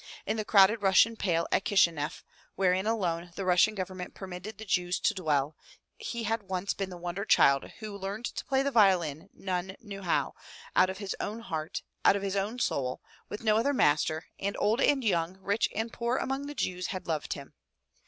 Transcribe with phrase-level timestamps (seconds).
[0.25, 2.23] In the crowded Russian pale at Kishineff,
[2.55, 5.55] wherein alone the Russian government permitted the Jews to dwell,
[5.95, 9.75] he had once been the wonder child who learned to play on the violin none
[9.79, 10.33] knew how,
[10.75, 14.55] out of his own heart, out of his own soul, with no other master; and
[14.57, 17.53] old and young, rich and poor among the Jews had loved him.